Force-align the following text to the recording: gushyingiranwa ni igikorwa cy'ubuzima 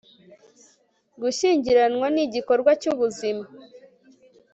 gushyingiranwa 1.21 2.07
ni 2.13 2.21
igikorwa 2.25 2.71
cy'ubuzima 2.81 3.43